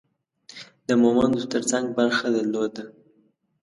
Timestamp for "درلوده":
2.35-2.83